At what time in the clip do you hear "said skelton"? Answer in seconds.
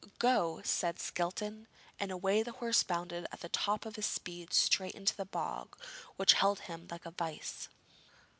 0.63-1.67